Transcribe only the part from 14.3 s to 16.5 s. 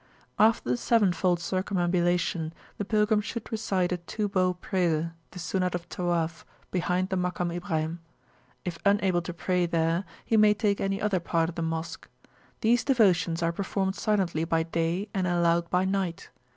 by day and aloud by night.